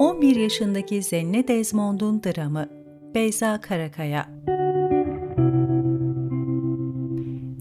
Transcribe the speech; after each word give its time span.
11 0.00 0.36
yaşındaki 0.36 1.02
Zenne 1.02 1.48
Desmond'un 1.48 2.22
dramı 2.22 2.68
Beyza 3.14 3.60
Karakaya 3.60 4.28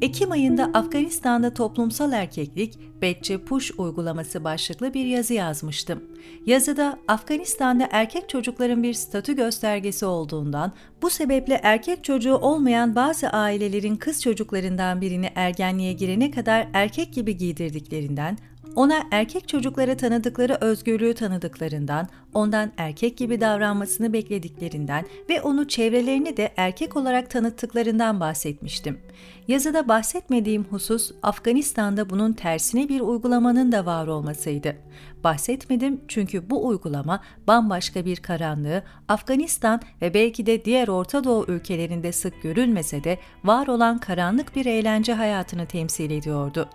Ekim 0.02 0.32
ayında 0.32 0.64
Afganistan'da 0.64 1.54
toplumsal 1.54 2.14
erkeklik 2.14 2.80
Betçe 3.02 3.38
Push 3.38 3.72
uygulaması 3.78 4.44
başlıklı 4.44 4.94
bir 4.94 5.06
yazı 5.06 5.34
yazmıştım. 5.34 6.04
Yazıda 6.46 7.00
Afganistan'da 7.08 7.90
erkek 7.92 8.30
çocukların 8.30 8.84
bir 8.84 8.94
statü 8.94 9.36
göstergesi 9.36 10.06
olduğundan, 10.06 10.72
bu 11.02 11.10
sebeple 11.10 11.60
erkek 11.64 12.04
çocuğu 12.04 12.36
olmayan 12.36 12.96
bazı 12.96 13.30
ailelerin 13.30 13.96
kız 13.96 14.22
çocuklarından 14.22 15.02
birini 15.02 15.30
ergenliğe 15.36 15.94
girene 15.94 16.32
kadar 16.32 16.68
erkek 16.74 17.14
gibi 17.14 17.38
giydirdiklerinden, 17.38 18.38
ona 18.80 19.04
erkek 19.12 19.48
çocuklara 19.48 19.98
tanıdıkları 19.98 20.58
özgürlüğü 20.62 21.14
tanıdıklarından, 21.14 22.08
ondan 22.34 22.72
erkek 22.78 23.18
gibi 23.18 23.42
davranmasını 23.42 24.14
beklediklerinden 24.14 25.06
ve 25.30 25.42
onu 25.42 25.68
çevrelerine 25.68 26.38
de 26.38 26.54
erkek 26.58 26.98
olarak 26.98 27.30
tanıttıklarından 27.30 28.20
bahsetmiştim. 28.20 29.00
Yazıda 29.48 29.88
bahsetmediğim 29.88 30.64
husus 30.64 31.12
Afganistan'da 31.24 32.10
bunun 32.10 32.34
tersine 32.34 32.90
bir 32.90 33.02
uygulamanın 33.02 33.72
da 33.72 33.86
var 33.86 34.08
olmasıydı. 34.08 34.76
Bahsetmedim 35.24 36.02
çünkü 36.08 36.50
bu 36.50 36.68
uygulama 36.68 37.22
bambaşka 37.48 38.06
bir 38.06 38.18
karanlığı 38.18 38.84
Afganistan 39.08 39.82
ve 40.02 40.14
belki 40.14 40.46
de 40.46 40.66
diğer 40.66 40.88
Orta 40.88 41.24
Doğu 41.24 41.46
ülkelerinde 41.48 42.12
sık 42.12 42.42
görülmese 42.42 43.04
de 43.04 43.20
var 43.44 43.68
olan 43.68 43.98
karanlık 43.98 44.56
bir 44.56 44.66
eğlence 44.66 45.14
hayatını 45.14 45.66
temsil 45.66 46.12
ediyordu. 46.12 46.70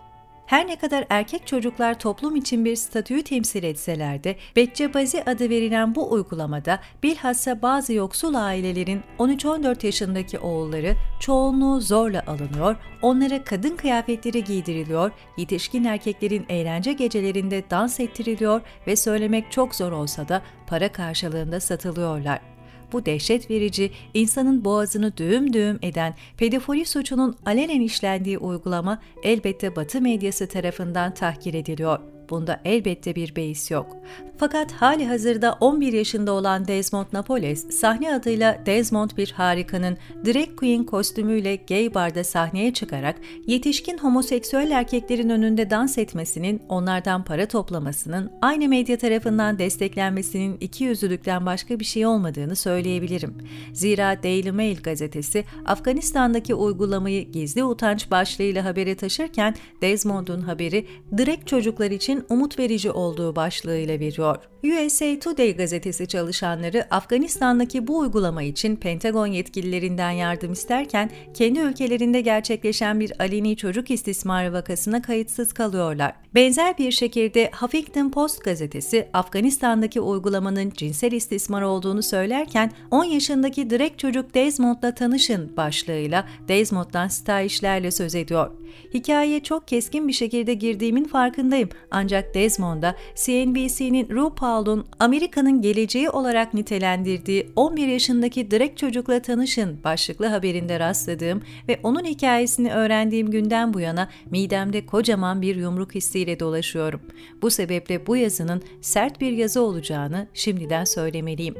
Her 0.46 0.66
ne 0.66 0.76
kadar 0.76 1.04
erkek 1.10 1.46
çocuklar 1.46 1.98
toplum 1.98 2.36
için 2.36 2.64
bir 2.64 2.76
statüyü 2.76 3.22
temsil 3.22 3.62
etseler 3.62 4.24
de 4.24 4.36
Beccebazi 4.56 5.22
adı 5.24 5.50
verilen 5.50 5.94
bu 5.94 6.12
uygulamada 6.12 6.80
bilhassa 7.02 7.62
bazı 7.62 7.92
yoksul 7.92 8.34
ailelerin 8.34 9.02
13-14 9.18 9.86
yaşındaki 9.86 10.38
oğulları 10.38 10.94
çoğunluğu 11.20 11.80
zorla 11.80 12.22
alınıyor, 12.26 12.76
onlara 13.02 13.44
kadın 13.44 13.76
kıyafetleri 13.76 14.44
giydiriliyor, 14.44 15.10
yetişkin 15.36 15.84
erkeklerin 15.84 16.46
eğlence 16.48 16.92
gecelerinde 16.92 17.64
dans 17.70 18.00
ettiriliyor 18.00 18.60
ve 18.86 18.96
söylemek 18.96 19.52
çok 19.52 19.74
zor 19.74 19.92
olsa 19.92 20.28
da 20.28 20.42
para 20.66 20.92
karşılığında 20.92 21.60
satılıyorlar 21.60 22.53
bu 22.94 23.06
dehşet 23.06 23.50
verici, 23.50 23.90
insanın 24.14 24.64
boğazını 24.64 25.16
düğüm 25.16 25.52
düğüm 25.52 25.78
eden 25.82 26.14
pedofili 26.36 26.84
suçunun 26.84 27.36
alenen 27.46 27.80
işlendiği 27.80 28.38
uygulama 28.38 29.02
elbette 29.22 29.76
Batı 29.76 30.00
medyası 30.00 30.48
tarafından 30.48 31.14
tahkir 31.14 31.54
ediliyor. 31.54 32.13
Bunda 32.30 32.60
elbette 32.64 33.14
bir 33.14 33.36
beis 33.36 33.70
yok. 33.70 33.96
Fakat 34.36 34.72
hali 34.72 35.06
hazırda 35.06 35.56
11 35.60 35.92
yaşında 35.92 36.32
olan 36.32 36.68
Desmond 36.68 37.06
Napoles, 37.12 37.70
sahne 37.70 38.14
adıyla 38.14 38.58
Desmond 38.66 39.10
bir 39.16 39.30
harikanın 39.30 39.96
drag 40.26 40.56
queen 40.56 40.84
kostümüyle 40.84 41.56
gay 41.56 41.94
barda 41.94 42.24
sahneye 42.24 42.72
çıkarak 42.72 43.16
yetişkin 43.46 43.98
homoseksüel 43.98 44.70
erkeklerin 44.70 45.28
önünde 45.28 45.70
dans 45.70 45.98
etmesinin, 45.98 46.62
onlardan 46.68 47.24
para 47.24 47.48
toplamasının, 47.48 48.30
aynı 48.42 48.68
medya 48.68 48.98
tarafından 48.98 49.58
desteklenmesinin 49.58 50.56
iki 50.60 50.84
yüzlülükten 50.84 51.46
başka 51.46 51.80
bir 51.80 51.84
şey 51.84 52.06
olmadığını 52.06 52.56
söyleyebilirim. 52.56 53.34
Zira 53.72 54.22
Daily 54.22 54.50
Mail 54.50 54.82
gazetesi 54.82 55.44
Afganistan'daki 55.66 56.54
uygulamayı 56.54 57.32
gizli 57.32 57.64
utanç 57.64 58.10
başlığıyla 58.10 58.64
habere 58.64 58.94
taşırken 58.94 59.54
Desmond'un 59.82 60.40
haberi 60.40 60.86
drag 61.18 61.46
çocuklar 61.46 61.90
için 61.90 62.13
umut 62.28 62.58
verici 62.58 62.90
olduğu 62.90 63.36
başlığıyla 63.36 64.00
veriyor. 64.00 64.36
USA 64.64 65.18
Today 65.18 65.56
gazetesi 65.56 66.06
çalışanları 66.06 66.86
Afganistan'daki 66.90 67.86
bu 67.86 67.98
uygulama 67.98 68.42
için 68.42 68.76
Pentagon 68.76 69.26
yetkililerinden 69.26 70.10
yardım 70.10 70.52
isterken 70.52 71.10
kendi 71.34 71.60
ülkelerinde 71.60 72.20
gerçekleşen 72.20 73.00
bir 73.00 73.12
aleni 73.20 73.56
çocuk 73.56 73.90
istismarı 73.90 74.52
vakasına 74.52 75.02
kayıtsız 75.02 75.52
kalıyorlar. 75.52 76.12
Benzer 76.34 76.78
bir 76.78 76.90
şekilde 76.90 77.50
Huffington 77.60 78.10
Post 78.10 78.44
gazetesi 78.44 79.08
Afganistan'daki 79.12 80.00
uygulamanın 80.00 80.70
cinsel 80.70 81.12
istismar 81.12 81.62
olduğunu 81.62 82.02
söylerken 82.02 82.72
10 82.90 83.04
yaşındaki 83.04 83.70
direkt 83.70 83.98
çocuk 83.98 84.34
Desmond'la 84.34 84.94
tanışın 84.94 85.56
başlığıyla 85.56 86.28
Desmond'dan 86.48 87.08
stajyerlerle 87.08 87.90
söz 87.90 88.14
ediyor. 88.14 88.50
Hikayeye 88.94 89.40
çok 89.40 89.68
keskin 89.68 90.08
bir 90.08 90.12
şekilde 90.12 90.54
girdiğimin 90.54 91.04
farkındayım 91.04 91.68
ancak 92.04 92.34
Desmond'a 92.34 92.94
CNBC'nin 93.14 94.08
RuPaul'un 94.10 94.86
Amerika'nın 94.98 95.62
geleceği 95.62 96.10
olarak 96.10 96.54
nitelendirdiği 96.54 97.52
11 97.56 97.86
yaşındaki 97.86 98.50
direkt 98.50 98.78
çocukla 98.78 99.22
tanışın 99.22 99.84
başlıklı 99.84 100.26
haberinde 100.26 100.80
rastladığım 100.80 101.42
ve 101.68 101.80
onun 101.82 102.04
hikayesini 102.04 102.72
öğrendiğim 102.72 103.30
günden 103.30 103.74
bu 103.74 103.80
yana 103.80 104.08
midemde 104.30 104.86
kocaman 104.86 105.42
bir 105.42 105.56
yumruk 105.56 105.94
hissiyle 105.94 106.40
dolaşıyorum. 106.40 107.00
Bu 107.42 107.50
sebeple 107.50 108.06
bu 108.06 108.16
yazının 108.16 108.62
sert 108.80 109.20
bir 109.20 109.32
yazı 109.32 109.62
olacağını 109.62 110.26
şimdiden 110.34 110.84
söylemeliyim. 110.84 111.54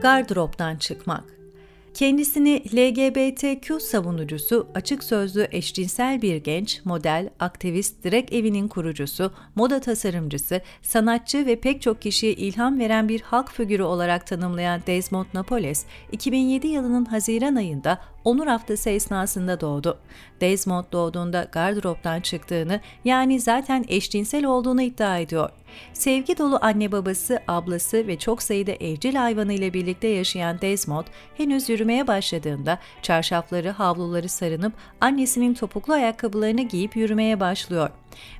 Gardıroptan 0.00 0.76
çıkmak 0.76 1.39
Kendisini 1.94 2.62
LGBTQ 2.74 3.80
savunucusu, 3.80 4.68
açık 4.74 5.04
sözlü 5.04 5.48
eşcinsel 5.50 6.22
bir 6.22 6.36
genç, 6.36 6.84
model, 6.84 7.30
aktivist, 7.40 8.04
direkt 8.04 8.32
evinin 8.32 8.68
kurucusu, 8.68 9.32
moda 9.54 9.80
tasarımcısı, 9.80 10.60
sanatçı 10.82 11.46
ve 11.46 11.60
pek 11.60 11.82
çok 11.82 12.02
kişiye 12.02 12.32
ilham 12.32 12.78
veren 12.78 13.08
bir 13.08 13.20
halk 13.20 13.52
figürü 13.52 13.82
olarak 13.82 14.26
tanımlayan 14.26 14.80
Desmond 14.86 15.26
Napoles, 15.34 15.84
2007 16.12 16.66
yılının 16.66 17.04
Haziran 17.04 17.54
ayında 17.54 17.98
Onur 18.24 18.46
Haftası 18.46 18.90
esnasında 18.90 19.60
doğdu. 19.60 19.98
Desmond 20.40 20.84
doğduğunda 20.92 21.48
gardıroptan 21.52 22.20
çıktığını 22.20 22.80
yani 23.04 23.40
zaten 23.40 23.84
eşcinsel 23.88 24.44
olduğunu 24.44 24.82
iddia 24.82 25.18
ediyor. 25.18 25.50
Sevgi 25.92 26.38
dolu 26.38 26.58
anne 26.62 26.92
babası, 26.92 27.40
ablası 27.48 28.06
ve 28.06 28.18
çok 28.18 28.42
sayıda 28.42 28.72
evcil 28.72 29.14
hayvanı 29.14 29.52
ile 29.52 29.74
birlikte 29.74 30.08
yaşayan 30.08 30.60
Desmond 30.60 31.06
henüz 31.36 31.68
yürümeye 31.68 32.06
başladığında 32.06 32.78
çarşafları, 33.02 33.70
havluları 33.70 34.28
sarınıp 34.28 34.72
annesinin 35.00 35.54
topuklu 35.54 35.94
ayakkabılarını 35.94 36.62
giyip 36.62 36.96
yürümeye 36.96 37.40
başlıyor. 37.40 37.90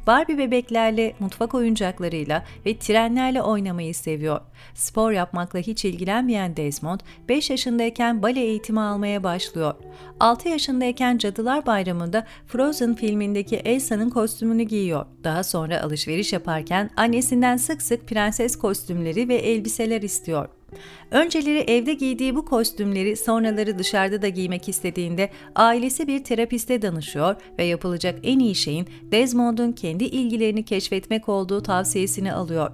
Barbie 0.07 0.39
bebeklerle, 0.39 1.15
mutfak 1.21 1.55
oyuncaklarıyla 1.55 2.45
ve 2.67 2.79
trenlerle 2.79 3.43
oynamayı 3.43 3.95
seviyor. 3.95 4.41
Spor 4.75 5.13
yapmakla 5.13 5.59
hiç 5.59 5.85
ilgilenmeyen 5.85 6.57
Desmond, 6.57 7.01
5 7.29 7.51
yaşındayken 7.51 8.23
bale 8.23 8.41
eğitimi 8.41 8.81
almaya 8.81 9.25
başlıyor. 9.25 9.75
6 10.21 10.49
yaşındayken 10.49 11.19
Cadılar 11.19 11.67
Bayramı'nda 11.67 12.27
Frozen 12.47 12.95
filmindeki 12.95 13.57
Elsa'nın 13.57 14.11
kostümünü 14.11 14.63
giyiyor. 14.63 15.07
Daha 15.25 15.45
sonra 15.45 15.83
alışveriş 15.83 16.33
yaparken 16.33 16.91
annesinden 16.97 17.57
sık 17.57 17.83
sık 17.83 18.09
prenses 18.09 18.57
kostümleri 18.57 19.29
ve 19.29 19.35
elbiseler 19.35 20.03
istiyor. 20.03 20.49
Önceleri 21.11 21.59
evde 21.59 21.95
giydiği 21.95 22.35
bu 22.35 22.45
kostümleri 22.45 23.17
sonraları 23.17 23.79
dışarıda 23.79 24.23
da 24.23 24.29
giymek 24.29 24.69
istediğinde 24.69 25.31
ailesi 25.55 26.07
bir 26.07 26.25
terapiste 26.25 26.83
danışıyor 26.83 27.37
ve 27.59 27.65
yapılacak 27.65 28.19
en 28.23 28.39
iyi 28.39 28.55
şeyin 28.55 28.87
Desmond'un 29.03 29.73
kendi 29.73 30.05
ilgilerini 30.05 30.65
keşfetmek 30.65 31.29
olduğu 31.29 31.63
tavsiyesini 31.63 32.33
alıyor. 32.33 32.71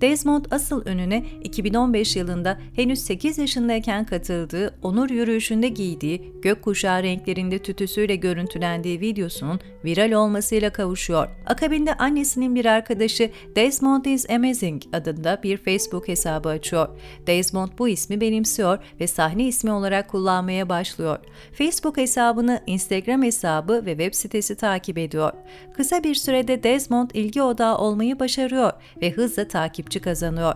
Desmond 0.00 0.44
asıl 0.50 0.82
önüne 0.84 1.24
2015 1.44 2.16
yılında 2.16 2.58
henüz 2.76 2.98
8 2.98 3.38
yaşındayken 3.38 4.04
katıldığı 4.04 4.74
onur 4.82 5.10
yürüyüşünde 5.10 5.68
giydiği 5.68 6.32
gökkuşağı 6.42 7.02
renklerinde 7.02 7.58
tütüsüyle 7.58 8.16
görüntülendiği 8.16 9.00
videosunun 9.00 9.60
viral 9.84 10.12
olmasıyla 10.12 10.70
kavuşuyor. 10.70 11.28
Akabinde 11.46 11.94
annesinin 11.94 12.54
bir 12.54 12.64
arkadaşı 12.64 13.30
Desmond 13.56 14.04
is 14.04 14.30
Amazing 14.30 14.82
adında 14.92 15.40
bir 15.42 15.56
Facebook 15.56 16.08
hesabı 16.08 16.48
açıyor. 16.48 16.88
Desmond 17.26 17.68
bu 17.78 17.88
ismi 17.88 18.20
benimsiyor 18.20 18.78
ve 19.00 19.06
sahne 19.06 19.46
ismi 19.46 19.70
olarak 19.70 20.08
kullanmaya 20.08 20.68
başlıyor. 20.68 21.18
Facebook 21.52 21.96
hesabını, 21.96 22.62
Instagram 22.66 23.22
hesabı 23.22 23.82
ve 23.86 23.90
web 23.90 24.14
sitesi 24.14 24.54
takip 24.56 24.98
ediyor. 24.98 25.32
Kısa 25.76 26.04
bir 26.04 26.14
sürede 26.14 26.62
Desmond 26.62 27.10
ilgi 27.14 27.42
odağı 27.42 27.78
olmayı 27.78 28.18
başarıyor 28.18 28.72
ve 29.02 29.10
hızla 29.10 29.48
takip 29.48 29.89
takipçi 29.90 30.00
kazanıyor. 30.00 30.54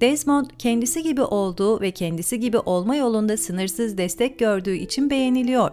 Desmond 0.00 0.46
kendisi 0.58 1.02
gibi 1.02 1.22
olduğu 1.22 1.80
ve 1.80 1.90
kendisi 1.90 2.40
gibi 2.40 2.58
olma 2.58 2.96
yolunda 2.96 3.36
sınırsız 3.36 3.98
destek 3.98 4.38
gördüğü 4.38 4.76
için 4.76 5.10
beğeniliyor. 5.10 5.70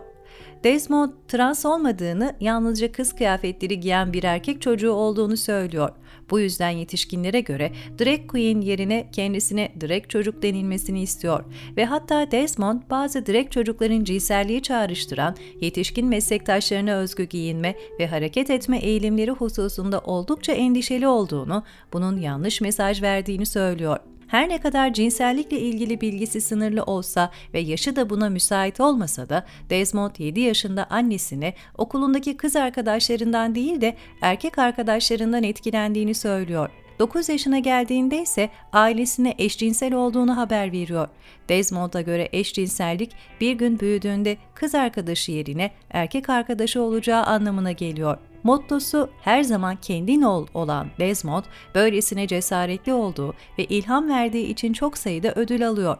Desmond 0.63 1.11
trans 1.27 1.65
olmadığını, 1.65 2.35
yalnızca 2.39 2.91
kız 2.91 3.15
kıyafetleri 3.15 3.79
giyen 3.79 4.13
bir 4.13 4.23
erkek 4.23 4.61
çocuğu 4.61 4.91
olduğunu 4.91 5.37
söylüyor. 5.37 5.89
Bu 6.29 6.39
yüzden 6.39 6.69
yetişkinlere 6.69 7.41
göre 7.41 7.71
drag 7.99 8.27
queen 8.27 8.61
yerine 8.61 9.09
kendisine 9.11 9.71
drag 9.81 10.09
çocuk 10.09 10.41
denilmesini 10.43 11.01
istiyor 11.01 11.43
ve 11.77 11.85
hatta 11.85 12.31
Desmond 12.31 12.81
bazı 12.89 13.25
drag 13.25 13.51
çocukların 13.51 14.03
cinselliği 14.03 14.61
çağrıştıran 14.61 15.35
yetişkin 15.61 16.07
meslektaşlarına 16.07 16.95
özgü 16.95 17.23
giyinme 17.23 17.75
ve 17.99 18.07
hareket 18.07 18.49
etme 18.49 18.77
eğilimleri 18.77 19.31
hususunda 19.31 19.99
oldukça 19.99 20.51
endişeli 20.51 21.07
olduğunu, 21.07 21.63
bunun 21.93 22.17
yanlış 22.17 22.61
mesaj 22.61 23.01
verdiğini 23.01 23.45
söylüyor. 23.45 23.99
Her 24.33 24.49
ne 24.49 24.57
kadar 24.57 24.93
cinsellikle 24.93 25.59
ilgili 25.59 26.01
bilgisi 26.01 26.41
sınırlı 26.41 26.83
olsa 26.83 27.31
ve 27.53 27.59
yaşı 27.59 27.95
da 27.95 28.09
buna 28.09 28.29
müsait 28.29 28.79
olmasa 28.79 29.29
da 29.29 29.45
Desmond 29.69 30.11
7 30.17 30.39
yaşında 30.39 30.85
annesine 30.89 31.53
okulundaki 31.77 32.37
kız 32.37 32.55
arkadaşlarından 32.55 33.55
değil 33.55 33.81
de 33.81 33.95
erkek 34.21 34.59
arkadaşlarından 34.59 35.43
etkilendiğini 35.43 36.15
söylüyor. 36.15 36.69
9 36.99 37.29
yaşına 37.29 37.59
geldiğinde 37.59 38.21
ise 38.21 38.49
ailesine 38.71 39.35
eşcinsel 39.37 39.93
olduğunu 39.93 40.37
haber 40.37 40.71
veriyor. 40.71 41.07
Desmond'a 41.49 42.01
göre 42.01 42.29
eşcinsellik 42.31 43.11
bir 43.41 43.53
gün 43.53 43.79
büyüdüğünde 43.79 44.37
kız 44.55 44.75
arkadaşı 44.75 45.31
yerine 45.31 45.71
erkek 45.89 46.29
arkadaşı 46.29 46.81
olacağı 46.81 47.23
anlamına 47.23 47.71
geliyor. 47.71 48.17
Mottosu 48.43 49.09
her 49.21 49.43
zaman 49.43 49.75
kendin 49.75 50.21
ol 50.21 50.47
olan 50.53 50.87
Desmond, 50.99 51.43
böylesine 51.75 52.27
cesaretli 52.27 52.93
olduğu 52.93 53.33
ve 53.57 53.65
ilham 53.65 54.09
verdiği 54.09 54.45
için 54.45 54.73
çok 54.73 54.97
sayıda 54.97 55.33
ödül 55.35 55.67
alıyor. 55.67 55.97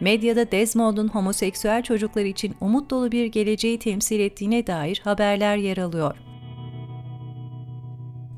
Medyada 0.00 0.52
Desmond'un 0.52 1.08
homoseksüel 1.08 1.82
çocuklar 1.82 2.24
için 2.24 2.54
umut 2.60 2.90
dolu 2.90 3.12
bir 3.12 3.26
geleceği 3.26 3.78
temsil 3.78 4.20
ettiğine 4.20 4.66
dair 4.66 5.00
haberler 5.04 5.56
yer 5.56 5.76
alıyor. 5.76 6.16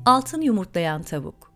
Altın 0.05 0.41
yumurtlayan 0.41 1.03
tavuk 1.03 1.47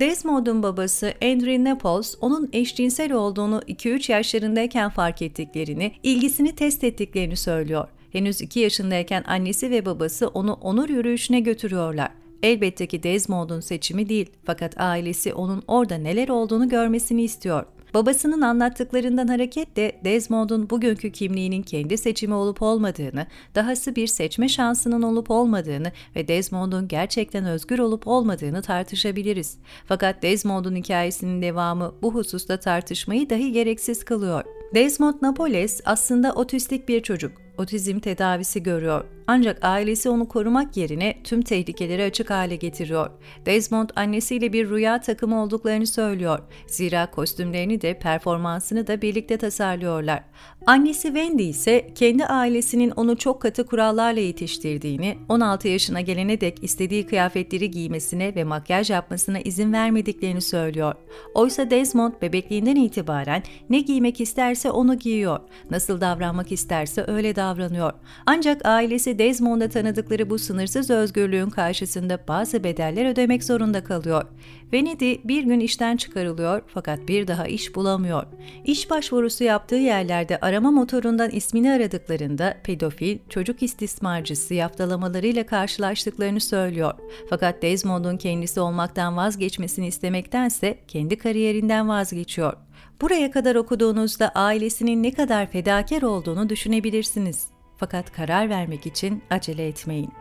Desmond'un 0.00 0.62
babası 0.62 1.14
Andrew 1.22 1.64
Naples, 1.64 2.14
onun 2.20 2.50
eşcinsel 2.52 3.12
olduğunu 3.12 3.60
2-3 3.68 4.12
yaşlarındayken 4.12 4.90
fark 4.90 5.22
ettiklerini, 5.22 5.92
ilgisini 6.02 6.54
test 6.54 6.84
ettiklerini 6.84 7.36
söylüyor. 7.36 7.88
Henüz 8.12 8.40
2 8.40 8.60
yaşındayken 8.60 9.24
annesi 9.26 9.70
ve 9.70 9.86
babası 9.86 10.28
onu 10.28 10.52
onur 10.52 10.88
yürüyüşüne 10.88 11.40
götürüyorlar. 11.40 12.10
Elbette 12.42 12.86
ki 12.86 13.02
Desmond'un 13.02 13.60
seçimi 13.60 14.08
değil 14.08 14.30
fakat 14.44 14.80
ailesi 14.80 15.34
onun 15.34 15.62
orada 15.68 15.94
neler 15.94 16.28
olduğunu 16.28 16.68
görmesini 16.68 17.22
istiyor. 17.22 17.64
Babasının 17.94 18.40
anlattıklarından 18.40 19.28
hareketle 19.28 20.00
Desmond'un 20.04 20.70
bugünkü 20.70 21.12
kimliğinin 21.12 21.62
kendi 21.62 21.98
seçimi 21.98 22.34
olup 22.34 22.62
olmadığını, 22.62 23.26
dahası 23.54 23.96
bir 23.96 24.06
seçme 24.06 24.48
şansının 24.48 25.02
olup 25.02 25.30
olmadığını 25.30 25.92
ve 26.16 26.28
Desmond'un 26.28 26.88
gerçekten 26.88 27.44
özgür 27.44 27.78
olup 27.78 28.06
olmadığını 28.06 28.62
tartışabiliriz. 28.62 29.58
Fakat 29.86 30.22
Desmond'un 30.22 30.76
hikayesinin 30.76 31.42
devamı 31.42 31.94
bu 32.02 32.14
hususta 32.14 32.56
tartışmayı 32.56 33.30
dahi 33.30 33.52
gereksiz 33.52 34.04
kılıyor. 34.04 34.44
Desmond 34.74 35.14
Napoles 35.22 35.80
aslında 35.84 36.32
otistik 36.32 36.88
bir 36.88 37.02
çocuk 37.02 37.32
otizm 37.60 37.98
tedavisi 37.98 38.62
görüyor. 38.62 39.04
Ancak 39.32 39.64
ailesi 39.64 40.08
onu 40.08 40.28
korumak 40.28 40.76
yerine 40.76 41.22
tüm 41.24 41.42
tehlikeleri 41.42 42.04
açık 42.04 42.30
hale 42.30 42.56
getiriyor. 42.56 43.10
Desmond 43.46 43.90
annesiyle 43.96 44.52
bir 44.52 44.70
rüya 44.70 45.00
takımı 45.00 45.42
olduklarını 45.42 45.86
söylüyor. 45.86 46.38
Zira 46.66 47.10
kostümlerini 47.10 47.80
de 47.80 47.98
performansını 47.98 48.86
da 48.86 49.02
birlikte 49.02 49.36
tasarlıyorlar. 49.36 50.22
Annesi 50.66 51.02
Wendy 51.02 51.48
ise 51.48 51.90
kendi 51.94 52.26
ailesinin 52.26 52.90
onu 52.90 53.16
çok 53.16 53.42
katı 53.42 53.66
kurallarla 53.66 54.20
yetiştirdiğini, 54.20 55.18
16 55.28 55.68
yaşına 55.68 56.00
gelene 56.00 56.40
dek 56.40 56.64
istediği 56.64 57.06
kıyafetleri 57.06 57.70
giymesine 57.70 58.34
ve 58.34 58.44
makyaj 58.44 58.90
yapmasına 58.90 59.40
izin 59.40 59.72
vermediklerini 59.72 60.40
söylüyor. 60.40 60.94
Oysa 61.34 61.70
Desmond 61.70 62.12
bebekliğinden 62.22 62.76
itibaren 62.76 63.42
ne 63.70 63.80
giymek 63.80 64.20
isterse 64.20 64.70
onu 64.70 64.98
giyiyor, 64.98 65.40
nasıl 65.70 66.00
davranmak 66.00 66.52
isterse 66.52 67.04
öyle 67.08 67.36
davranıyor. 67.36 67.92
Ancak 68.26 68.66
ailesi 68.66 69.19
Desmond'a 69.20 69.68
tanıdıkları 69.68 70.30
bu 70.30 70.38
sınırsız 70.38 70.90
özgürlüğün 70.90 71.50
karşısında 71.50 72.18
bazı 72.28 72.64
bedeller 72.64 73.10
ödemek 73.10 73.44
zorunda 73.44 73.84
kalıyor. 73.84 74.24
Venedi 74.72 75.20
bir 75.24 75.42
gün 75.42 75.60
işten 75.60 75.96
çıkarılıyor 75.96 76.62
fakat 76.66 77.08
bir 77.08 77.26
daha 77.26 77.46
iş 77.46 77.74
bulamıyor. 77.74 78.26
İş 78.64 78.90
başvurusu 78.90 79.44
yaptığı 79.44 79.74
yerlerde 79.74 80.40
arama 80.40 80.70
motorundan 80.70 81.30
ismini 81.30 81.72
aradıklarında 81.72 82.56
pedofil, 82.64 83.18
çocuk 83.28 83.62
istismarcısı 83.62 84.54
yaftalamalarıyla 84.54 85.46
karşılaştıklarını 85.46 86.40
söylüyor. 86.40 86.94
Fakat 87.30 87.62
Desmond'un 87.62 88.16
kendisi 88.16 88.60
olmaktan 88.60 89.16
vazgeçmesini 89.16 89.86
istemektense 89.86 90.78
kendi 90.88 91.18
kariyerinden 91.18 91.88
vazgeçiyor. 91.88 92.52
Buraya 93.00 93.30
kadar 93.30 93.54
okuduğunuzda 93.54 94.28
ailesinin 94.28 95.02
ne 95.02 95.12
kadar 95.12 95.50
fedakar 95.50 96.02
olduğunu 96.02 96.48
düşünebilirsiniz. 96.48 97.59
Fakat 97.80 98.12
karar 98.12 98.48
vermek 98.48 98.86
için 98.86 99.22
acele 99.30 99.66
etmeyin. 99.66 100.12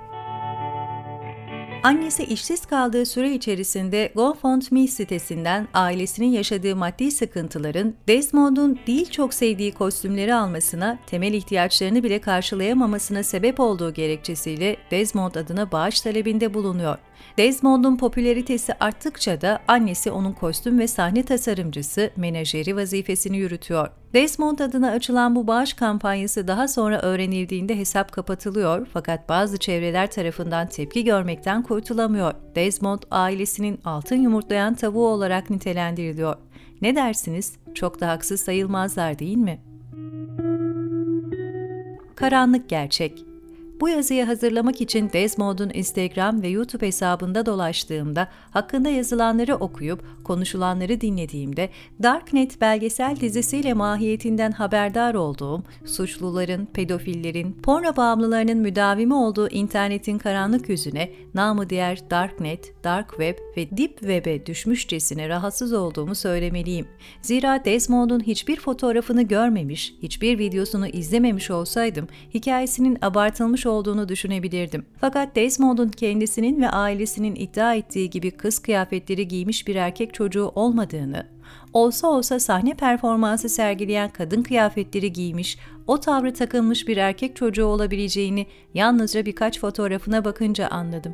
Annesi 1.83 2.23
işsiz 2.23 2.65
kaldığı 2.65 3.05
süre 3.05 3.33
içerisinde 3.33 4.11
GoFundMe 4.15 4.87
sitesinden 4.87 5.67
ailesinin 5.73 6.27
yaşadığı 6.27 6.75
maddi 6.75 7.11
sıkıntıların 7.11 7.93
Desmond'un 8.07 8.79
değil 8.87 9.09
çok 9.11 9.33
sevdiği 9.33 9.73
kostümleri 9.73 10.35
almasına, 10.35 10.99
temel 11.07 11.33
ihtiyaçlarını 11.33 12.03
bile 12.03 12.21
karşılayamamasına 12.21 13.23
sebep 13.23 13.59
olduğu 13.59 13.93
gerekçesiyle 13.93 14.77
Desmond 14.91 15.35
adına 15.35 15.71
bağış 15.71 16.01
talebinde 16.01 16.53
bulunuyor. 16.53 16.97
Desmond'un 17.37 17.97
popülaritesi 17.97 18.73
arttıkça 18.79 19.41
da 19.41 19.59
annesi 19.67 20.11
onun 20.11 20.33
kostüm 20.33 20.79
ve 20.79 20.87
sahne 20.87 21.23
tasarımcısı, 21.23 22.09
menajeri 22.15 22.75
vazifesini 22.75 23.37
yürütüyor. 23.37 23.87
Desmond 24.13 24.59
adına 24.59 24.91
açılan 24.91 25.35
bu 25.35 25.47
bağış 25.47 25.73
kampanyası 25.73 26.47
daha 26.47 26.67
sonra 26.67 27.01
öğrenildiğinde 27.01 27.77
hesap 27.77 28.11
kapatılıyor 28.11 28.87
fakat 28.93 29.29
bazı 29.29 29.57
çevreler 29.57 30.11
tarafından 30.11 30.67
tepki 30.67 31.03
görmekten 31.03 31.63
kurtulamıyor. 31.63 32.33
Desmond 32.55 33.03
ailesinin 33.11 33.79
altın 33.85 34.15
yumurtlayan 34.15 34.73
tavuğu 34.73 35.07
olarak 35.07 35.49
nitelendiriliyor. 35.49 36.35
Ne 36.81 36.95
dersiniz? 36.95 37.53
Çok 37.73 37.99
da 37.99 38.07
haksız 38.07 38.41
sayılmazlar 38.41 39.19
değil 39.19 39.37
mi? 39.37 39.59
Karanlık 42.15 42.69
gerçek 42.69 43.28
bu 43.79 43.89
yazıyı 43.89 44.25
hazırlamak 44.25 44.81
için 44.81 45.09
Desmond'un 45.13 45.71
Instagram 45.73 46.41
ve 46.41 46.47
YouTube 46.47 46.87
hesabında 46.87 47.45
dolaştığımda, 47.45 48.27
hakkında 48.51 48.89
yazılanları 48.89 49.55
okuyup 49.55 50.03
konuşulanları 50.23 51.01
dinlediğimde 51.01 51.69
Darknet 52.03 52.61
belgesel 52.61 53.15
dizisiyle 53.15 53.73
mahiyetinden 53.73 54.51
haberdar 54.51 55.13
olduğum, 55.13 55.63
suçluların, 55.85 56.65
pedofillerin, 56.65 57.53
porno 57.63 57.95
bağımlılarının 57.95 58.57
müdavimi 58.57 59.13
olduğu 59.13 59.49
internetin 59.49 60.17
karanlık 60.17 60.69
yüzüne, 60.69 61.11
namı 61.33 61.69
diğer 61.69 62.09
Darknet, 62.09 62.83
Dark 62.83 63.09
Web 63.09 63.37
ve 63.57 63.77
Deep 63.77 63.99
Web'e 63.99 64.45
düşmüşçesine 64.45 65.29
rahatsız 65.29 65.73
olduğumu 65.73 66.15
söylemeliyim. 66.15 66.87
Zira 67.21 67.65
Desmond'un 67.65 68.19
hiçbir 68.19 68.59
fotoğrafını 68.59 69.21
görmemiş, 69.21 69.93
hiçbir 70.01 70.39
videosunu 70.39 70.87
izlememiş 70.87 71.51
olsaydım, 71.51 72.07
hikayesinin 72.33 72.97
abartılmış 73.01 73.65
olduğunu 73.69 74.09
düşünebilirdim. 74.09 74.85
Fakat 75.01 75.35
Desmond'un 75.35 75.89
kendisinin 75.89 76.61
ve 76.61 76.69
ailesinin 76.69 77.35
iddia 77.35 77.75
ettiği 77.75 78.09
gibi 78.09 78.31
kız 78.31 78.59
kıyafetleri 78.59 79.27
giymiş 79.27 79.67
bir 79.67 79.75
erkek 79.75 80.13
çocuğu 80.13 80.51
olmadığını, 80.55 81.27
olsa 81.73 82.07
olsa 82.07 82.39
sahne 82.39 82.73
performansı 82.73 83.49
sergileyen 83.49 84.09
kadın 84.09 84.43
kıyafetleri 84.43 85.13
giymiş, 85.13 85.57
o 85.87 85.99
tavrı 85.99 86.33
takılmış 86.33 86.87
bir 86.87 86.97
erkek 86.97 87.35
çocuğu 87.35 87.65
olabileceğini 87.65 88.47
yalnızca 88.73 89.25
birkaç 89.25 89.59
fotoğrafına 89.59 90.25
bakınca 90.25 90.67
anladım. 90.67 91.13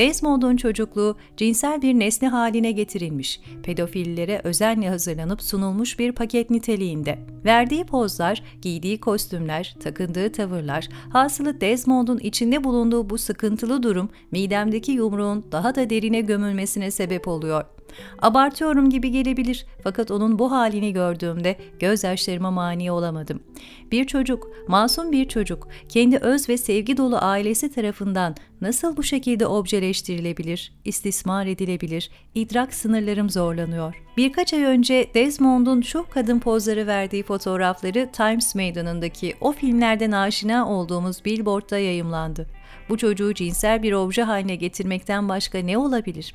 Desmond'un 0.00 0.56
çocukluğu 0.56 1.16
cinsel 1.36 1.82
bir 1.82 1.94
nesne 1.94 2.28
haline 2.28 2.72
getirilmiş, 2.72 3.40
pedofillere 3.62 4.40
özenle 4.44 4.88
hazırlanıp 4.88 5.42
sunulmuş 5.42 5.98
bir 5.98 6.12
paket 6.12 6.50
niteliğinde. 6.50 7.18
Verdiği 7.44 7.84
pozlar, 7.84 8.42
giydiği 8.62 9.00
kostümler, 9.00 9.76
takındığı 9.80 10.32
tavırlar, 10.32 10.88
hasılı 11.12 11.60
Desmond'un 11.60 12.18
içinde 12.18 12.64
bulunduğu 12.64 13.10
bu 13.10 13.18
sıkıntılı 13.18 13.82
durum 13.82 14.10
midemdeki 14.30 14.92
yumruğun 14.92 15.44
daha 15.52 15.74
da 15.74 15.90
derine 15.90 16.20
gömülmesine 16.20 16.90
sebep 16.90 17.28
oluyor. 17.28 17.64
Abartıyorum 18.22 18.90
gibi 18.90 19.10
gelebilir 19.10 19.66
fakat 19.82 20.10
onun 20.10 20.38
bu 20.38 20.50
halini 20.50 20.92
gördüğümde 20.92 21.56
gözyaşlarıma 21.80 22.50
mani 22.50 22.92
olamadım. 22.92 23.42
Bir 23.92 24.04
çocuk, 24.04 24.48
masum 24.68 25.12
bir 25.12 25.28
çocuk, 25.28 25.68
kendi 25.88 26.16
öz 26.16 26.48
ve 26.48 26.56
sevgi 26.56 26.96
dolu 26.96 27.16
ailesi 27.20 27.72
tarafından 27.72 28.34
nasıl 28.60 28.96
bu 28.96 29.02
şekilde 29.02 29.46
objeleştirilebilir, 29.46 30.72
istismar 30.84 31.46
edilebilir, 31.46 32.10
idrak 32.34 32.74
sınırlarım 32.74 33.30
zorlanıyor. 33.30 34.02
Birkaç 34.16 34.54
ay 34.54 34.62
önce 34.62 35.10
Desmond'un 35.14 35.80
şu 35.80 36.06
kadın 36.10 36.38
pozları 36.38 36.86
verdiği 36.86 37.22
fotoğrafları 37.22 38.08
Times 38.12 38.54
Meydanı'ndaki 38.54 39.34
o 39.40 39.52
filmlerden 39.52 40.12
aşina 40.12 40.68
olduğumuz 40.68 41.24
billboardda 41.24 41.78
yayımlandı. 41.78 42.59
Bu 42.90 42.96
çocuğu 42.96 43.34
cinsel 43.34 43.82
bir 43.82 43.92
obje 43.92 44.22
haline 44.22 44.56
getirmekten 44.56 45.28
başka 45.28 45.58
ne 45.58 45.78
olabilir? 45.78 46.34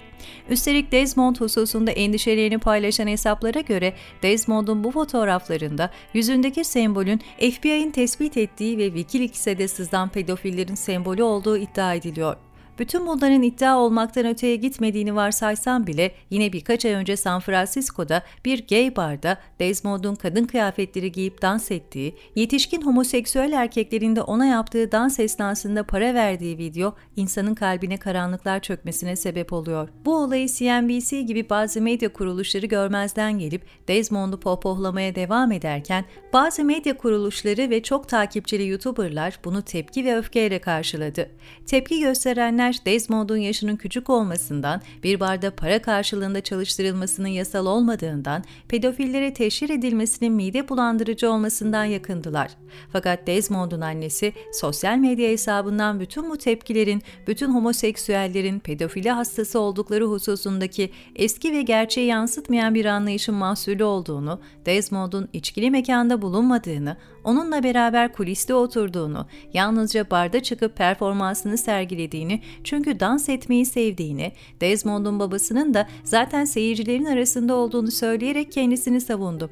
Üstelik 0.50 0.92
Desmond 0.92 1.36
hususunda 1.36 1.92
endişelerini 1.92 2.58
paylaşan 2.58 3.08
hesaplara 3.08 3.60
göre 3.60 3.94
Desmond'un 4.24 4.84
bu 4.84 4.92
fotoğraflarında 4.92 5.92
yüzündeki 6.14 6.64
sembolün 6.64 7.22
FBI'nin 7.40 7.92
tespit 7.92 8.38
ettiği 8.38 8.78
ve 8.78 8.86
Wikileaks'e 8.86 9.58
de 9.58 9.68
sızan 9.68 10.10
pedofillerin 10.10 10.76
sembolü 10.76 11.24
olduğu 11.24 11.58
iddia 11.58 11.94
ediliyor. 11.94 12.45
Bütün 12.80 13.08
bunların 13.08 13.44
iddia 13.44 13.78
olmaktan 13.78 14.26
öteye 14.26 14.56
gitmediğini 14.56 15.16
varsaysam 15.16 15.88
bile 15.88 16.12
yine 16.30 16.54
birkaç 16.54 16.86
ay 16.86 16.92
önce 16.92 17.16
San 17.16 17.40
Francisco'da 17.40 18.24
bir 18.46 18.68
gay 18.68 18.96
barda 18.96 19.38
Desmond'un 19.60 20.16
kadın 20.16 20.44
kıyafetleri 20.44 21.12
giyip 21.12 21.42
dans 21.42 21.72
ettiği, 21.72 22.16
yetişkin 22.36 22.82
homoseksüel 22.82 23.52
erkeklerin 23.52 24.16
de 24.16 24.22
ona 24.22 24.46
yaptığı 24.46 24.92
dans 24.92 25.20
esnasında 25.20 25.84
para 25.84 26.14
verdiği 26.14 26.58
video 26.58 26.96
insanın 27.16 27.56
kalbine 27.56 27.98
karanlıklar 27.98 28.60
çökmesine 28.60 29.16
sebep 29.16 29.54
oluyor. 29.54 29.90
Bu 30.06 30.16
olayı 30.16 30.48
CNBC 30.48 31.22
gibi 31.22 31.50
bazı 31.50 31.82
medya 31.82 32.14
kuruluşları 32.14 32.66
görmezden 32.66 33.40
gelip 33.40 33.62
Desmond'u 33.88 34.40
pohpohlamaya 34.40 35.16
devam 35.16 35.52
ederken 35.52 36.06
bazı 36.34 36.64
medya 36.64 36.98
kuruluşları 36.98 37.70
ve 37.70 37.84
çok 37.84 38.10
takipçili 38.10 38.68
YouTuber'lar 38.68 39.40
bunu 39.46 39.62
tepki 39.62 40.06
ve 40.06 40.18
öfkeyle 40.18 40.60
karşıladı. 40.60 41.30
Tepki 41.66 42.00
gösterenler 42.00 42.65
Uzmanlar 42.66 42.86
Desmond'un 42.86 43.38
yaşının 43.38 43.76
küçük 43.76 44.10
olmasından, 44.10 44.82
bir 45.04 45.20
barda 45.20 45.56
para 45.56 45.82
karşılığında 45.82 46.42
çalıştırılmasının 46.42 47.28
yasal 47.28 47.66
olmadığından, 47.66 48.44
pedofillere 48.68 49.34
teşhir 49.34 49.70
edilmesinin 49.70 50.34
mide 50.34 50.70
bulandırıcı 50.70 51.32
olmasından 51.32 51.84
yakındılar. 51.84 52.52
Fakat 52.92 53.28
Desmond'un 53.28 53.82
annesi 53.82 54.34
sosyal 54.54 54.98
medya 54.98 55.30
hesabından 55.30 56.00
bütün 56.00 56.30
bu 56.30 56.38
tepkilerin, 56.38 57.02
bütün 57.28 57.54
homoseksüellerin 57.54 58.60
pedofili 58.60 59.12
hastası 59.12 59.60
oldukları 59.60 60.06
hususundaki 60.06 60.90
eski 61.16 61.52
ve 61.54 61.62
gerçeği 61.62 62.08
yansıtmayan 62.08 62.76
bir 62.76 62.86
anlayışın 62.86 63.36
mahsulü 63.36 63.84
olduğunu, 63.84 64.40
Desmond'un 64.66 65.30
içkili 65.34 65.72
mekanda 65.72 66.22
bulunmadığını, 66.22 66.98
onunla 67.26 67.64
beraber 67.64 68.14
kuliste 68.14 68.54
oturduğunu, 68.54 69.28
yalnızca 69.54 70.10
barda 70.12 70.44
çıkıp 70.44 70.76
performansını 70.76 71.58
sergilediğini 71.58 72.42
çünkü 72.64 73.00
dans 73.00 73.30
etmeyi 73.30 73.66
sevdiğini, 73.66 74.32
Desmond'un 74.62 75.20
babasının 75.20 75.74
da 75.74 75.88
zaten 76.04 76.46
seyircilerin 76.46 77.06
arasında 77.06 77.56
olduğunu 77.56 77.92
söyleyerek 77.92 78.52
kendisini 78.52 79.02
savundu. 79.02 79.50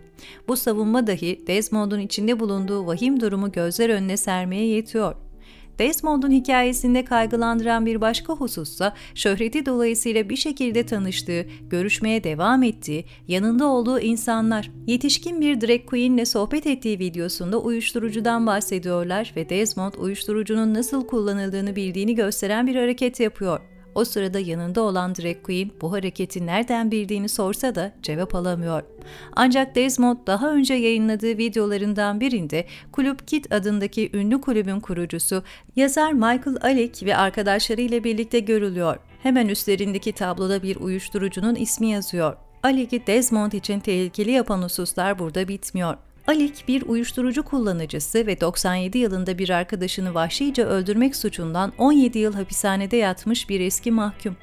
Bu 0.48 0.56
savunma 0.56 1.08
dahi 1.08 1.48
Desmond'un 1.48 2.00
içinde 2.00 2.40
bulunduğu 2.40 2.88
vahim 2.88 3.20
durumu 3.20 3.52
gözler 3.52 3.90
önüne 3.90 4.18
sermeye 4.18 4.66
yetiyor. 4.66 5.16
Desmond'un 5.80 6.32
hikayesinde 6.32 7.06
kaygılandıran 7.06 7.86
bir 7.86 8.02
başka 8.02 8.34
husussa 8.34 8.94
şöhreti 9.16 9.66
dolayısıyla 9.66 10.30
bir 10.30 10.36
şekilde 10.36 10.86
tanıştığı, 10.86 11.46
görüşmeye 11.70 12.24
devam 12.24 12.64
ettiği, 12.64 13.06
yanında 13.28 13.66
olduğu 13.66 14.00
insanlar. 14.00 14.72
Yetişkin 14.88 15.42
bir 15.42 15.62
drag 15.62 15.86
queen'le 15.86 16.26
sohbet 16.26 16.68
ettiği 16.68 17.00
videosunda 17.00 17.58
uyuşturucudan 17.58 18.48
bahsediyorlar 18.48 19.34
ve 19.36 19.50
Desmond 19.50 19.94
uyuşturucunun 19.94 20.74
nasıl 20.74 21.08
kullanıldığını 21.08 21.76
bildiğini 21.76 22.16
gösteren 22.16 22.68
bir 22.68 22.76
hareket 22.76 23.20
yapıyor. 23.20 23.73
O 23.96 24.06
sırada 24.06 24.40
yanında 24.40 24.82
olan 24.82 25.16
drag 25.16 25.44
queen 25.44 25.72
bu 25.82 25.92
hareketi 25.94 26.46
nereden 26.46 26.92
bildiğini 26.92 27.30
sorsa 27.30 27.76
da 27.76 27.94
cevap 28.04 28.36
alamıyor. 28.36 28.84
Ancak 29.36 29.76
Desmond 29.76 30.18
daha 30.28 30.52
önce 30.52 30.74
yayınladığı 30.74 31.38
videolarından 31.38 32.20
birinde 32.20 32.66
Kulüp 32.92 33.28
Kit 33.28 33.54
adındaki 33.54 34.10
ünlü 34.14 34.42
kulübün 34.42 34.80
kurucusu 34.80 35.44
yazar 35.76 36.12
Michael 36.12 36.58
Alec 36.62 37.06
ve 37.06 37.18
arkadaşlarıyla 37.18 38.04
birlikte 38.04 38.40
görülüyor. 38.40 38.98
Hemen 39.24 39.48
üstlerindeki 39.48 40.12
tabloda 40.12 40.64
bir 40.64 40.76
uyuşturucunun 40.76 41.56
ismi 41.56 41.90
yazıyor. 41.90 42.36
Alec'i 42.64 43.08
Desmond 43.08 43.52
için 43.52 43.80
tehlikeli 43.80 44.32
yapan 44.32 44.62
hususlar 44.62 45.20
burada 45.20 45.48
bitmiyor. 45.48 45.98
Alik 46.28 46.68
bir 46.68 46.82
uyuşturucu 46.82 47.44
kullanıcısı 47.44 48.28
ve 48.28 48.42
97 48.42 48.98
yılında 48.98 49.38
bir 49.38 49.50
arkadaşını 49.50 50.14
vahşice 50.14 50.66
öldürmek 50.66 51.16
suçundan 51.16 51.74
17 51.78 52.20
yıl 52.20 52.34
hapishanede 52.34 52.98
yatmış 52.98 53.50
bir 53.50 53.60
eski 53.60 53.92
mahkum. 53.92 54.38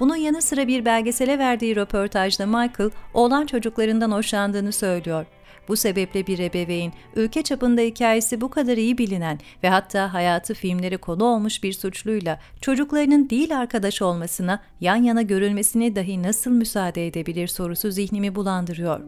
Bunun 0.00 0.16
yanı 0.16 0.42
sıra 0.42 0.68
bir 0.68 0.84
belgesele 0.84 1.38
verdiği 1.38 1.76
röportajda 1.76 2.46
Michael, 2.46 2.90
oğlan 3.14 3.46
çocuklarından 3.46 4.10
hoşlandığını 4.10 4.72
söylüyor. 4.72 5.26
Bu 5.68 5.76
sebeple 5.76 6.26
bir 6.26 6.38
ebeveyn, 6.38 6.92
ülke 7.16 7.42
çapında 7.42 7.80
hikayesi 7.80 8.40
bu 8.40 8.50
kadar 8.50 8.76
iyi 8.76 8.98
bilinen 8.98 9.38
ve 9.62 9.68
hatta 9.68 10.14
hayatı 10.14 10.54
filmlere 10.54 10.96
konu 10.96 11.24
olmuş 11.24 11.62
bir 11.62 11.72
suçluyla 11.72 12.40
çocuklarının 12.60 13.30
değil 13.30 13.58
arkadaş 13.58 14.02
olmasına, 14.02 14.62
yan 14.80 15.02
yana 15.02 15.22
görülmesine 15.22 15.96
dahi 15.96 16.22
nasıl 16.22 16.50
müsaade 16.50 17.06
edebilir 17.06 17.48
sorusu 17.48 17.90
zihnimi 17.90 18.34
bulandırıyor. 18.34 19.00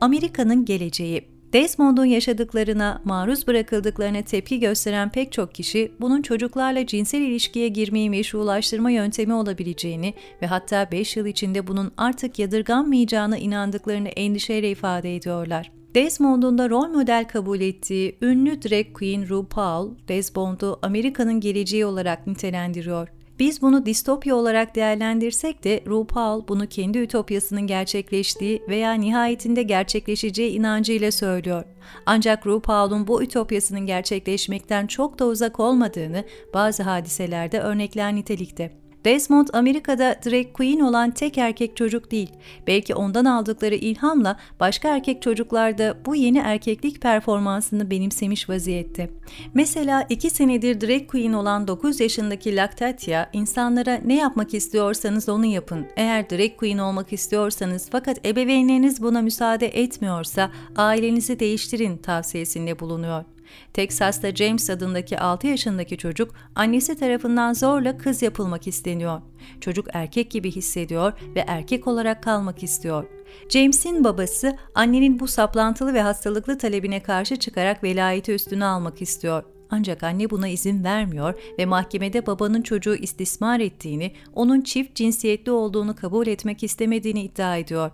Amerika'nın 0.00 0.64
geleceği 0.64 1.38
Desmond'un 1.52 2.04
yaşadıklarına, 2.04 3.02
maruz 3.04 3.46
bırakıldıklarına 3.46 4.22
tepki 4.22 4.60
gösteren 4.60 5.12
pek 5.12 5.32
çok 5.32 5.54
kişi 5.54 5.92
bunun 6.00 6.22
çocuklarla 6.22 6.86
cinsel 6.86 7.20
ilişkiye 7.20 7.68
girmeyi 7.68 8.10
meşrulaştırma 8.10 8.90
yöntemi 8.90 9.34
olabileceğini 9.34 10.14
ve 10.42 10.46
hatta 10.46 10.90
5 10.92 11.16
yıl 11.16 11.26
içinde 11.26 11.66
bunun 11.66 11.92
artık 11.96 12.38
yadırganmayacağına 12.38 13.38
inandıklarını 13.38 14.08
endişeyle 14.08 14.70
ifade 14.70 15.16
ediyorlar. 15.16 15.72
Desmond'un 15.94 16.58
da 16.58 16.70
rol 16.70 16.88
model 16.88 17.28
kabul 17.28 17.60
ettiği 17.60 18.18
ünlü 18.22 18.62
drag 18.62 18.86
queen 18.94 19.28
RuPaul, 19.28 19.90
Desmond'u 20.08 20.78
Amerika'nın 20.82 21.40
geleceği 21.40 21.86
olarak 21.86 22.26
nitelendiriyor. 22.26 23.08
Biz 23.38 23.62
bunu 23.62 23.86
distopya 23.86 24.36
olarak 24.36 24.74
değerlendirsek 24.74 25.64
de 25.64 25.82
RuPaul 25.86 26.48
bunu 26.48 26.66
kendi 26.66 26.98
ütopyasının 26.98 27.66
gerçekleştiği 27.66 28.62
veya 28.68 28.92
nihayetinde 28.92 29.62
gerçekleşeceği 29.62 30.50
inancıyla 30.50 31.10
söylüyor. 31.10 31.64
Ancak 32.06 32.46
RuPaul'un 32.46 33.06
bu 33.06 33.22
ütopyasının 33.22 33.86
gerçekleşmekten 33.86 34.86
çok 34.86 35.18
da 35.18 35.26
uzak 35.26 35.60
olmadığını 35.60 36.24
bazı 36.54 36.82
hadiselerde 36.82 37.60
örnekler 37.60 38.14
nitelikte. 38.14 38.87
Desmond 39.08 39.48
Amerika'da 39.52 40.16
drag 40.24 40.52
queen 40.52 40.80
olan 40.80 41.10
tek 41.10 41.38
erkek 41.38 41.76
çocuk 41.76 42.10
değil. 42.10 42.30
Belki 42.66 42.94
ondan 42.94 43.24
aldıkları 43.24 43.74
ilhamla 43.74 44.36
başka 44.60 44.88
erkek 44.88 45.22
çocuklar 45.22 45.78
da 45.78 45.96
bu 46.06 46.14
yeni 46.14 46.38
erkeklik 46.38 47.00
performansını 47.00 47.90
benimsemiş 47.90 48.48
vaziyette. 48.48 49.10
Mesela 49.54 50.06
iki 50.08 50.30
senedir 50.30 50.80
drag 50.80 51.10
queen 51.10 51.32
olan 51.32 51.68
9 51.68 52.00
yaşındaki 52.00 52.56
Lactatia 52.56 53.26
insanlara 53.32 54.00
ne 54.04 54.16
yapmak 54.16 54.54
istiyorsanız 54.54 55.28
onu 55.28 55.46
yapın. 55.46 55.86
Eğer 55.96 56.30
drag 56.30 56.56
queen 56.56 56.78
olmak 56.78 57.12
istiyorsanız 57.12 57.88
fakat 57.92 58.26
ebeveynleriniz 58.26 59.02
buna 59.02 59.22
müsaade 59.22 59.66
etmiyorsa 59.66 60.50
ailenizi 60.76 61.40
değiştirin 61.40 61.96
tavsiyesinde 61.96 62.80
bulunuyor. 62.80 63.24
Texas'ta 63.72 64.34
James 64.34 64.70
adındaki 64.70 65.18
6 65.18 65.46
yaşındaki 65.46 65.96
çocuk 65.96 66.34
annesi 66.54 66.98
tarafından 66.98 67.52
zorla 67.52 67.98
kız 67.98 68.22
yapılmak 68.22 68.66
isteniyor. 68.66 69.20
Çocuk 69.60 69.86
erkek 69.92 70.30
gibi 70.30 70.50
hissediyor 70.50 71.12
ve 71.34 71.44
erkek 71.46 71.86
olarak 71.86 72.22
kalmak 72.22 72.62
istiyor. 72.62 73.04
James'in 73.48 74.04
babası 74.04 74.56
annenin 74.74 75.20
bu 75.20 75.28
saplantılı 75.28 75.94
ve 75.94 76.02
hastalıklı 76.02 76.58
talebine 76.58 77.02
karşı 77.02 77.36
çıkarak 77.36 77.84
velayeti 77.84 78.32
üstüne 78.32 78.64
almak 78.64 79.02
istiyor. 79.02 79.42
Ancak 79.70 80.02
anne 80.02 80.30
buna 80.30 80.48
izin 80.48 80.84
vermiyor 80.84 81.34
ve 81.58 81.66
mahkemede 81.66 82.26
babanın 82.26 82.62
çocuğu 82.62 82.94
istismar 82.94 83.60
ettiğini, 83.60 84.12
onun 84.34 84.60
çift 84.60 84.94
cinsiyetli 84.94 85.52
olduğunu 85.52 85.96
kabul 85.96 86.26
etmek 86.26 86.62
istemediğini 86.62 87.22
iddia 87.22 87.56
ediyor. 87.56 87.90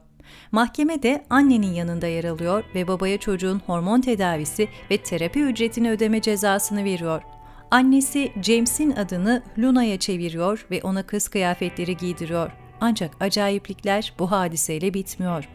Mahkeme 0.53 1.03
de 1.03 1.25
annenin 1.31 1.73
yanında 1.73 2.07
yer 2.07 2.25
alıyor 2.25 2.65
ve 2.75 2.89
babaya 2.89 3.19
çocuğun 3.19 3.61
hormon 3.67 4.01
tedavisi 4.01 4.69
ve 4.91 4.97
terapi 4.97 5.41
ücretini 5.41 5.91
ödeme 5.91 6.21
cezasını 6.21 6.85
veriyor. 6.85 7.23
Annesi 7.71 8.33
James'in 8.43 8.91
adını 8.91 9.43
Luna'ya 9.59 9.99
çeviriyor 9.99 10.67
ve 10.71 10.81
ona 10.83 11.03
kız 11.03 11.29
kıyafetleri 11.29 11.97
giydiriyor. 11.97 12.51
Ancak 12.81 13.23
acayiplikler 13.23 14.13
bu 14.19 14.31
hadiseyle 14.31 14.95
bitmiyor. 14.95 15.49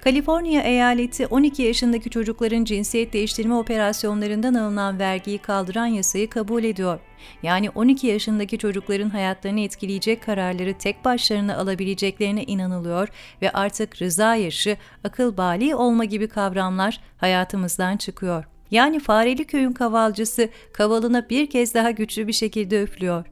Kaliforniya 0.00 0.62
eyaleti 0.62 1.26
12 1.26 1.62
yaşındaki 1.62 2.10
çocukların 2.10 2.64
cinsiyet 2.64 3.12
değiştirme 3.12 3.54
operasyonlarından 3.54 4.54
alınan 4.54 4.98
vergiyi 4.98 5.38
kaldıran 5.38 5.86
yasayı 5.86 6.30
kabul 6.30 6.64
ediyor. 6.64 7.00
Yani 7.42 7.70
12 7.70 8.06
yaşındaki 8.06 8.58
çocukların 8.58 9.10
hayatlarını 9.10 9.60
etkileyecek 9.60 10.22
kararları 10.22 10.78
tek 10.78 11.04
başlarına 11.04 11.56
alabileceklerine 11.56 12.44
inanılıyor 12.44 13.08
ve 13.42 13.50
artık 13.50 14.02
rıza 14.02 14.34
yaşı, 14.34 14.76
akıl 15.04 15.36
bali 15.36 15.74
olma 15.74 16.04
gibi 16.04 16.28
kavramlar 16.28 17.00
hayatımızdan 17.16 17.96
çıkıyor. 17.96 18.44
Yani 18.70 19.00
Fareli 19.00 19.44
Köy'ün 19.44 19.72
kavalcısı 19.72 20.48
kavalına 20.72 21.28
bir 21.30 21.50
kez 21.50 21.74
daha 21.74 21.90
güçlü 21.90 22.26
bir 22.26 22.32
şekilde 22.32 22.82
üflüyor. 22.82 23.26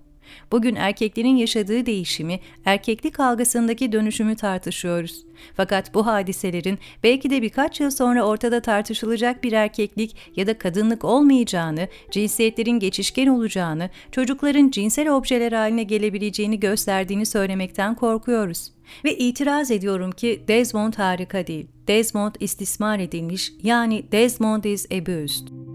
Bugün 0.53 0.75
erkeklerin 0.75 1.37
yaşadığı 1.37 1.87
değişimi, 1.87 2.41
erkeklik 2.65 3.21
algısındaki 3.21 3.93
dönüşümü 3.93 4.37
tartışıyoruz. 4.37 5.25
Fakat 5.55 5.95
bu 5.95 6.07
hadiselerin 6.07 6.79
belki 7.03 7.31
de 7.31 7.43
birkaç 7.43 7.81
yıl 7.81 7.91
sonra 7.91 8.23
ortada 8.23 8.61
tartışılacak 8.61 9.45
bir 9.45 9.53
erkeklik 9.53 10.17
ya 10.37 10.47
da 10.47 10.59
kadınlık 10.59 11.05
olmayacağını, 11.05 11.89
cinsiyetlerin 12.11 12.79
geçişken 12.79 13.27
olacağını, 13.27 13.91
çocukların 14.13 14.71
cinsel 14.71 15.09
objeler 15.09 15.53
haline 15.53 15.83
gelebileceğini 15.83 16.61
gösterdiğini 16.61 17.27
söylemekten 17.27 17.95
korkuyoruz. 17.95 18.71
Ve 19.05 19.17
itiraz 19.17 19.71
ediyorum 19.71 20.13
ki 20.13 20.43
Desmond 20.49 20.95
harika 20.95 21.47
değil. 21.47 21.67
Desmond 21.89 22.35
istismar 22.41 22.99
edilmiş 22.99 23.53
yani 23.63 24.05
Desmond 24.13 24.65
is 24.65 24.87
abused. 24.93 25.68